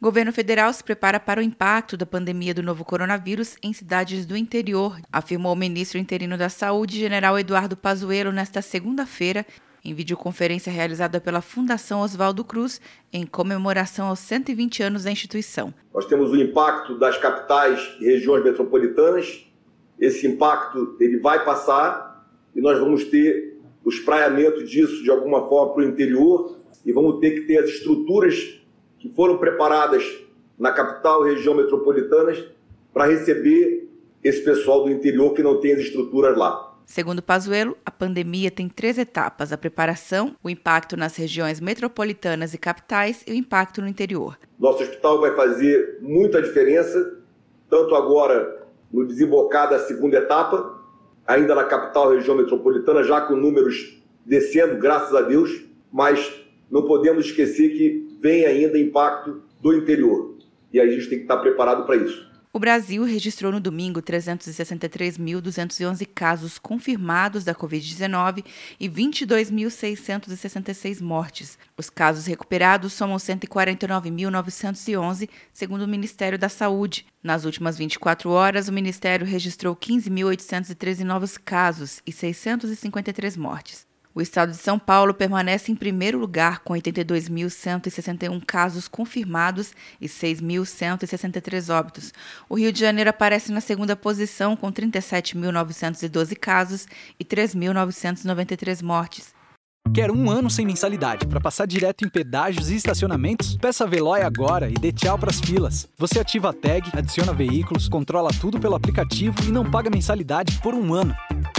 Governo 0.00 0.32
federal 0.32 0.72
se 0.72 0.84
prepara 0.84 1.18
para 1.18 1.40
o 1.40 1.42
impacto 1.42 1.96
da 1.96 2.06
pandemia 2.06 2.54
do 2.54 2.62
novo 2.62 2.84
coronavírus 2.84 3.56
em 3.60 3.72
cidades 3.72 4.24
do 4.24 4.36
interior, 4.36 4.96
afirmou 5.10 5.52
o 5.52 5.56
ministro 5.56 5.98
interino 5.98 6.38
da 6.38 6.48
Saúde, 6.48 7.00
general 7.00 7.36
Eduardo 7.36 7.76
Pazuello, 7.76 8.30
nesta 8.30 8.62
segunda-feira, 8.62 9.44
em 9.84 9.92
videoconferência 9.92 10.72
realizada 10.72 11.20
pela 11.20 11.40
Fundação 11.40 12.00
Oswaldo 12.00 12.44
Cruz, 12.44 12.80
em 13.12 13.26
comemoração 13.26 14.06
aos 14.06 14.20
120 14.20 14.84
anos 14.84 15.02
da 15.02 15.10
instituição. 15.10 15.74
Nós 15.92 16.06
temos 16.06 16.30
o 16.30 16.36
impacto 16.36 16.96
das 16.96 17.18
capitais 17.18 17.96
e 18.00 18.04
regiões 18.04 18.44
metropolitanas. 18.44 19.50
Esse 19.98 20.28
impacto 20.28 20.96
ele 21.00 21.18
vai 21.18 21.44
passar 21.44 22.24
e 22.54 22.60
nós 22.60 22.78
vamos 22.78 23.02
ter 23.02 23.58
o 23.84 23.88
espraiamento 23.88 24.64
disso 24.64 25.02
de 25.02 25.10
alguma 25.10 25.48
forma 25.48 25.74
para 25.74 25.82
o 25.82 25.88
interior 25.88 26.56
e 26.86 26.92
vamos 26.92 27.18
ter 27.18 27.32
que 27.32 27.40
ter 27.48 27.58
as 27.58 27.70
estruturas 27.70 28.58
que 28.98 29.08
foram 29.08 29.38
preparadas 29.38 30.04
na 30.58 30.72
capital 30.72 31.26
e 31.26 31.34
região 31.34 31.54
metropolitanas 31.54 32.44
para 32.92 33.06
receber 33.06 33.88
esse 34.22 34.42
pessoal 34.42 34.84
do 34.84 34.90
interior 34.90 35.32
que 35.32 35.42
não 35.42 35.60
tem 35.60 35.72
as 35.72 35.80
estruturas 35.80 36.36
lá. 36.36 36.68
Segundo 36.84 37.22
Pazuello, 37.22 37.76
a 37.84 37.90
pandemia 37.90 38.50
tem 38.50 38.66
três 38.68 38.98
etapas: 38.98 39.52
a 39.52 39.58
preparação, 39.58 40.34
o 40.42 40.48
impacto 40.48 40.96
nas 40.96 41.16
regiões 41.16 41.60
metropolitanas 41.60 42.54
e 42.54 42.58
capitais 42.58 43.22
e 43.26 43.32
o 43.32 43.34
impacto 43.34 43.82
no 43.82 43.88
interior. 43.88 44.38
Nosso 44.58 44.82
hospital 44.82 45.20
vai 45.20 45.36
fazer 45.36 45.98
muita 46.00 46.40
diferença, 46.40 47.18
tanto 47.68 47.94
agora 47.94 48.66
no 48.90 49.06
desembocar 49.06 49.68
da 49.68 49.78
segunda 49.80 50.16
etapa, 50.16 50.82
ainda 51.26 51.54
na 51.54 51.64
capital 51.64 52.14
e 52.14 52.16
região 52.16 52.34
metropolitana, 52.36 53.04
já 53.04 53.20
com 53.20 53.36
números 53.36 54.02
descendo, 54.24 54.78
graças 54.78 55.14
a 55.14 55.20
Deus, 55.20 55.64
mas 55.92 56.42
não 56.70 56.86
podemos 56.86 57.26
esquecer 57.26 57.68
que 57.68 58.07
vem 58.20 58.44
ainda 58.44 58.78
impacto 58.78 59.42
do 59.60 59.74
interior. 59.74 60.36
E 60.72 60.80
aí 60.80 60.88
a 60.88 60.92
gente 60.92 61.08
tem 61.08 61.18
que 61.18 61.24
estar 61.24 61.38
preparado 61.38 61.86
para 61.86 61.96
isso. 61.96 62.28
O 62.50 62.58
Brasil 62.58 63.04
registrou 63.04 63.52
no 63.52 63.60
domingo 63.60 64.00
363.211 64.00 66.08
casos 66.14 66.58
confirmados 66.58 67.44
da 67.44 67.54
Covid-19 67.54 68.42
e 68.80 68.88
22.666 68.88 71.02
mortes. 71.02 71.58
Os 71.76 71.90
casos 71.90 72.24
recuperados 72.26 72.94
somam 72.94 73.18
149.911, 73.18 75.28
segundo 75.52 75.82
o 75.82 75.88
Ministério 75.88 76.38
da 76.38 76.48
Saúde. 76.48 77.04
Nas 77.22 77.44
últimas 77.44 77.76
24 77.76 78.30
horas, 78.30 78.66
o 78.66 78.72
Ministério 78.72 79.26
registrou 79.26 79.76
15.813 79.76 81.04
novos 81.04 81.36
casos 81.36 82.00
e 82.06 82.12
653 82.12 83.36
mortes. 83.36 83.86
O 84.18 84.20
estado 84.20 84.50
de 84.50 84.56
São 84.56 84.80
Paulo 84.80 85.14
permanece 85.14 85.70
em 85.70 85.76
primeiro 85.76 86.18
lugar, 86.18 86.58
com 86.64 86.74
82.161 86.74 88.42
casos 88.44 88.88
confirmados 88.88 89.72
e 90.00 90.08
6.163 90.08 91.72
óbitos. 91.72 92.12
O 92.48 92.58
Rio 92.58 92.72
de 92.72 92.80
Janeiro 92.80 93.10
aparece 93.10 93.52
na 93.52 93.60
segunda 93.60 93.94
posição, 93.94 94.56
com 94.56 94.72
37.912 94.72 96.36
casos 96.36 96.88
e 97.16 97.24
3.993 97.24 98.82
mortes. 98.82 99.32
Quer 99.94 100.10
um 100.10 100.28
ano 100.28 100.50
sem 100.50 100.66
mensalidade 100.66 101.24
para 101.24 101.40
passar 101.40 101.66
direto 101.66 102.04
em 102.04 102.08
pedágios 102.08 102.70
e 102.70 102.74
estacionamentos? 102.74 103.56
Peça 103.56 103.84
a 103.84 103.86
Veloy 103.86 104.22
agora 104.22 104.68
e 104.68 104.74
dê 104.74 104.90
tchau 104.92 105.16
para 105.16 105.30
as 105.30 105.38
filas. 105.38 105.88
Você 105.96 106.18
ativa 106.18 106.50
a 106.50 106.52
tag, 106.52 106.90
adiciona 106.92 107.32
veículos, 107.32 107.88
controla 107.88 108.30
tudo 108.40 108.58
pelo 108.58 108.74
aplicativo 108.74 109.36
e 109.44 109.52
não 109.52 109.70
paga 109.70 109.88
mensalidade 109.88 110.58
por 110.60 110.74
um 110.74 110.92
ano. 110.92 111.14